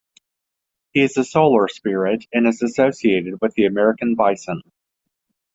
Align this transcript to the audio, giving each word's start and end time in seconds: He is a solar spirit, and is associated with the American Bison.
He 0.93 1.01
is 1.01 1.15
a 1.17 1.23
solar 1.23 1.67
spirit, 1.67 2.25
and 2.33 2.47
is 2.47 2.63
associated 2.63 3.37
with 3.39 3.53
the 3.53 3.67
American 3.67 4.15
Bison. 4.15 4.63